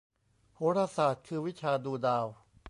[0.55, 2.27] โหราศาสตร์คือวิชาดูดาว